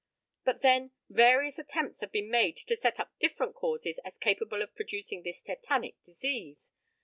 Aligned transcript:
But, 0.45 0.63
then, 0.63 0.93
various 1.11 1.59
attempts 1.59 1.99
have 1.99 2.11
been 2.11 2.31
made 2.31 2.57
to 2.57 2.75
set 2.75 2.99
up 2.99 3.13
different 3.19 3.53
causes 3.53 3.99
as 4.03 4.17
capable 4.19 4.63
of 4.63 4.73
producing 4.75 5.21
this 5.21 5.43
tetanic 5.43 6.01
disease. 6.01 6.73